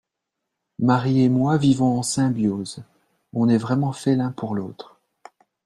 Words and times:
Marie 0.79 1.21
et 1.21 1.29
moi 1.29 1.57
vivons 1.59 1.99
en 1.99 2.01
symbiose, 2.01 2.83
on 3.33 3.49
est 3.49 3.57
vraiment 3.59 3.93
fait 3.93 4.15
l'un 4.15 4.31
pour 4.31 4.55
l'autre. 4.55 4.99